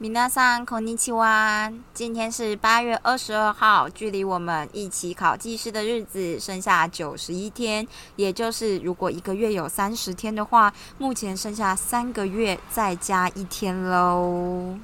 [0.00, 1.70] 皆さんこんにちは。
[1.94, 7.86] 今天是八月二十二号，距离我们一起考技师的日子剩下九十一天，
[8.16, 14.78] 也就是如果一个月有三十天的话，目前剩下三个月再加一天喽。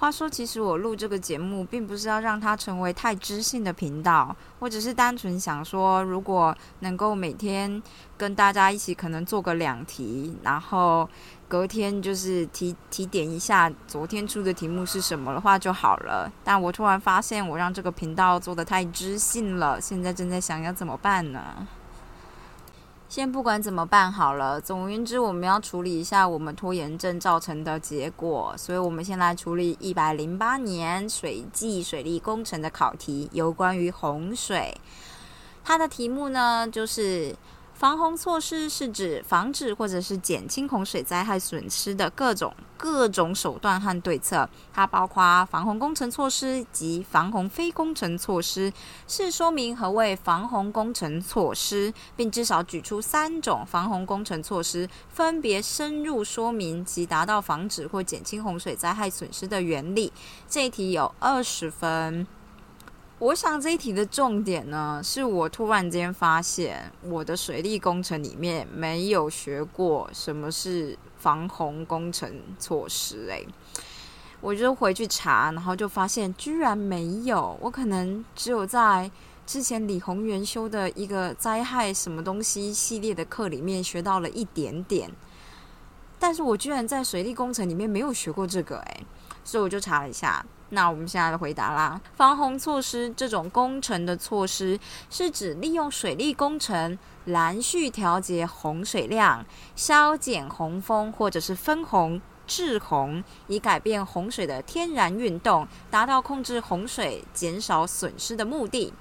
[0.00, 7.82] 话说，其实我录这个节目，并不是要让它成为太知性的频道，我只是单纯想说，如果能够每天
[8.16, 11.08] 跟大家一起，可能做个两题，然后
[11.48, 16.30] 隔天就是提提点一下昨天出的题目是什么的话就好了。
[16.44, 21.66] 但我突然发现，我让这个频道做的太知性了，现在正在想要怎么办呢？
[23.08, 34.78] 先不管怎么办好了，总而言之，我们要处理一下我们拖延症造成的结果，所以我们先来处理一百零八年水技水利工程的考题，有关于洪水。
[35.64, 37.34] 它的题目呢，就是。
[37.78, 48.72] 防洪措施是指防止或者是减轻洪水灾害损失的各种各种手段和对策，它包括防洪工程措施及防洪非工程措施，
[49.06, 60.12] 是说明何谓防洪工程措施，并至少举出三种防洪工程措施，分别深入说明及达到防止或减轻洪水灾害损失的原理。
[60.48, 62.26] 这一题有二十分。
[63.20, 73.26] 我想这一题的重点呢，是我突然间发现我的水利工程里面没有学过什么是防洪工程措施。
[73.28, 73.44] 诶，
[74.40, 77.58] 我就回去查，然后就发现居然没有。
[77.60, 79.10] 我可能只有在
[79.44, 85.10] 之前李宏源修的一个灾害什么东西系列的课里面学到了一点点，
[86.20, 88.78] 但是我居然在水利工程里面没有学过这个。
[88.78, 89.04] 诶，
[89.42, 90.46] 所以我就查了一下。
[90.70, 108.92] 那我们现在的回答啦，防洪措施这种工程的措施，是指利用水利工程拦蓄调节洪水量、削减洪峰或者是分洪、滞洪，以改变洪水的天然运动，达到控制洪水、减少损失的目的。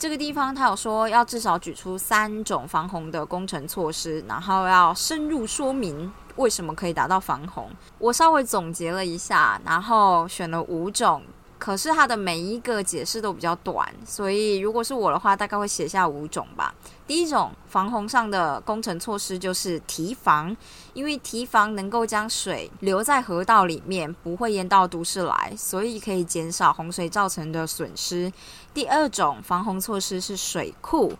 [0.00, 6.10] 这个地方他有说要至少举出三种防洪的工程措施，然后要深入说明。
[6.36, 7.70] 为什么可以达到防洪？
[7.98, 11.22] 我稍微总结了一下，然后选了五种，
[11.60, 16.74] 可是它的每一个解释都比较短，所以如果是我的话，大概会写下五种吧。
[17.06, 20.56] 第一种防洪上的工程措施就是堤防，
[20.94, 28.32] 因为堤防能够将水留在河道里面，不会淹到都市来，所以可以减少洪水造成的损失。
[28.72, 31.12] 第二种防洪措施是水库。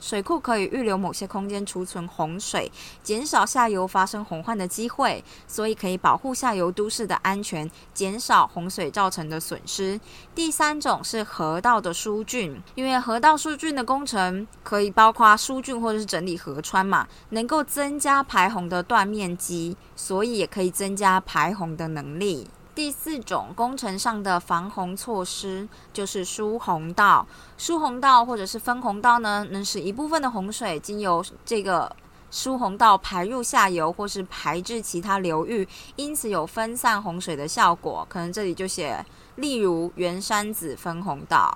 [0.00, 2.72] 水库可以预留某些空间储存洪水，
[3.02, 10.00] 减少下游发生洪患的机会，所以可以保护下游都市的安全，减少洪水造成的损失。
[10.34, 22.48] 第三种是河道的疏浚，因为河道疏浚的工程可以包括疏浚或者是整理河川嘛，能够增加排洪的断面积，所以也可以增加排洪的能力。
[22.80, 27.26] 第四种工程上的防洪措施就是疏洪道。
[27.58, 31.94] 疏洪道或者是分洪道呢，能使一部分的洪水经由这个
[32.30, 38.06] 疏洪道排入下游，或是排至其他流域，因此有分散洪水的效果。
[38.08, 39.04] 可能这里就写，
[39.36, 41.54] 例如圆山子分洪道。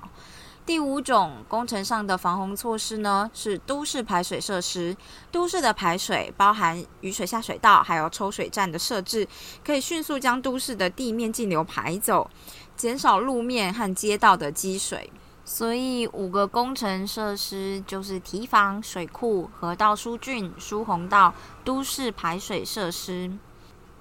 [0.67, 4.97] 第五种工程上的防洪措施呢，是都市排水设施。
[5.31, 9.29] 都市的排水包含雨水下水道，还有抽水站的设置，
[9.63, 12.31] 可以迅速将都市的地面径流排走，
[12.77, 15.13] 减少路面和街道的积水。
[15.45, 23.31] 所以五个工程设施就是堤防、水库、河道疏浚、疏洪道、都市排水设施。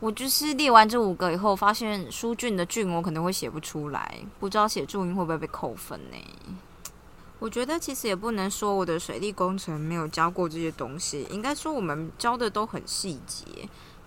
[0.03, 6.17] 我就是列完这五个以后，发现书俊的俊我可能会写不出来，不知道写注音会不会被扣分呢？
[7.39, 13.45] 我觉得其实也不能说我的水利工程没有教过这些东西，应该说我们教的都很细节，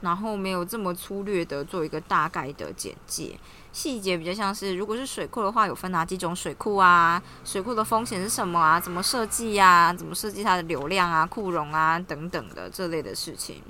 [0.02, 3.34] 然后没有这么粗略的做一个大概的简介。
[3.72, 7.22] 细节比较像是，如果是水库的话，有分哪几种水库啊？
[7.42, 8.78] 水库的风险是什么啊？
[8.78, 9.94] 怎么设计呀？
[9.94, 13.62] 怎么设计它的流量啊、库容啊等等的这类的事情。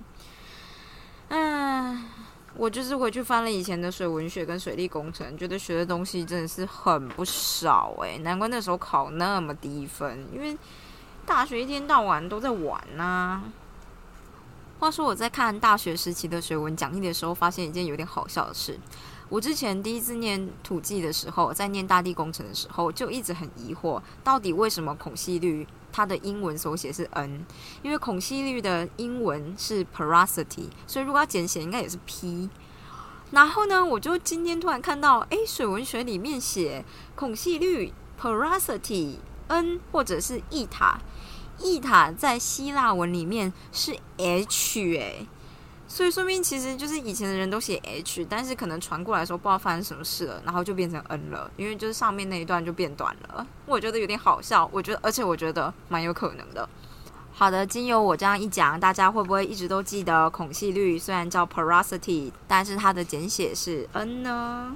[2.59, 10.57] 我就是回去翻了以前的水文学跟水利工程，觉得学的东西真的是很不少诶，难怪那时候考那么低分，因为
[11.27, 13.43] 大学一天到晚都在玩呐。
[14.79, 18.79] 话说我在看大学时期的水文讲义的时候，发现一件有点好笑的事。
[19.29, 27.47] 我之前第一次念土记的时候，在念大地工程的时候，就一直很疑惑，到底为什么孔隙率它的英文手写是 n？
[27.83, 32.51] 因为孔隙率的英文是 porosity，所以如果要简写，应该也是 p。
[33.31, 36.85] 然后呢，我就今天突然看到，哎，水文学里面写
[37.15, 39.15] 孔隙率 porosity
[39.49, 41.01] N 或者是 e 塔
[41.61, 45.27] ，，e 塔在希腊文里面是 H 哎，
[45.89, 53.47] 所以说明其实就是以前的人都写 H，但是可能传过来的时候不知道发生什么事了，然后就变成 N 了，因为就是上面那一段就变短了。
[53.67, 56.69] 我觉得有点好笑，我觉得而且我觉得蛮有可能的。
[57.33, 64.75] 好的，经由我这样一讲，大家会不会一直都记得孔隙率虽然叫 porosity，但是它的简写是 N 呢？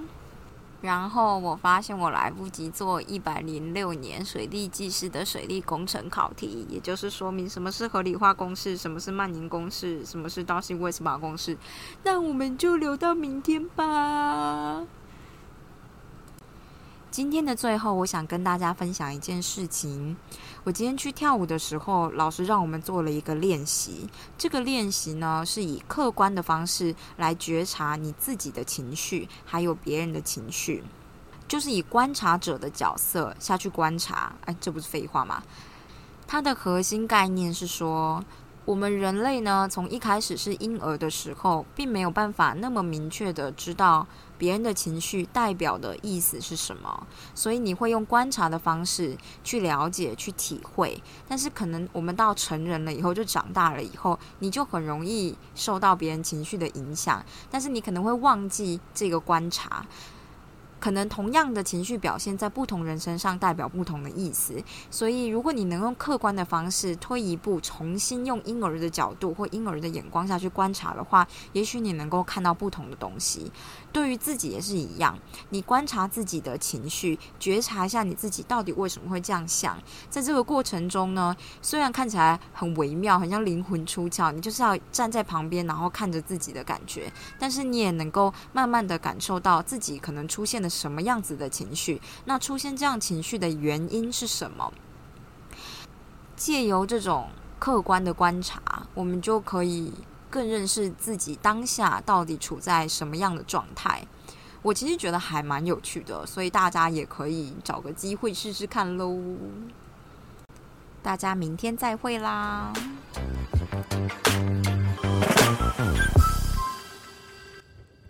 [0.80, 11.56] 然后我发现我来不及做一百零六年水利技师的水利工程考题，也就是说明什么是合理化公式，什么是曼宁公式，什么是道西威斯玛公式。
[12.02, 14.82] 那我们就留到明天吧。
[17.10, 20.16] 今天的最后，我想跟大家分享一件事情。
[20.62, 24.08] 我今天去跳舞的时候，老师让我们做了一个练习。
[24.38, 30.84] 这个练习呢，是以客观的方式来觉察你自己的情绪，还有别人的情绪，
[31.48, 34.32] 就是以观察者的角色下去观察。
[34.44, 35.42] 哎，这不是废话吗？
[36.28, 38.24] 它的核心概念是说。
[38.66, 44.06] 我们人类呢，从一开始是婴儿的时候，并没有办法那么明确的知道
[44.38, 51.02] 别人的情绪代表的意思是什么，所以你会用观察的方式去了解、去体会。
[51.26, 59.84] 但是可能我们到成人了以后，就长大了以后，你就很容易受到别人情绪的影响，但是你可能会忘记这个观察。
[60.80, 64.54] 可能同样的情绪表现在不同人身上代表不同的意思，
[64.90, 73.52] 所以如果你能用客观的方式退一步，重新用婴儿的角度或婴儿的眼光下去观察的话，也许你能够看到不同的东西。
[73.92, 75.18] 对于自己也是一样，
[75.50, 79.76] 你观察自己的情绪，觉察一下你自己到底为什么会这样想。
[80.08, 90.69] 在这个过程中呢，虽然看起来很微妙，很像灵魂出窍，你就是要站在旁边，然后看着自己的感觉，但是你也能够慢慢的感受到自己可能出现的。
[90.70, 92.00] 什么样子的情绪？
[92.24, 94.72] 那出现这样情绪的原因是什么？
[96.36, 97.28] 借由这种
[97.58, 99.92] 客观的观察，我们就可以
[100.30, 104.06] 更认识自己当下到底处在什么样的状态。
[104.62, 109.18] 我其实觉得还蛮有趣的，所以大家也可以找个机会试试看喽。
[111.02, 112.72] 大家明天再会啦！